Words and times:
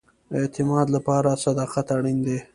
د 0.31 0.33
اعتماد 0.43 0.87
لپاره 0.95 1.39
صداقت 1.45 1.87
اړین 1.97 2.17
دی 2.27 2.39